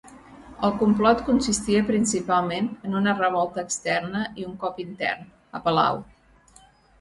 El 0.67 0.71
complot 0.77 1.19
consistia 1.27 1.83
principalment 1.89 2.69
en 2.89 2.97
una 3.01 3.13
revolta 3.19 3.67
externa 3.67 4.23
i 4.43 4.47
un 4.53 4.57
cop 4.65 4.81
intern, 4.87 5.29
a 5.61 5.63
palau. 5.69 6.03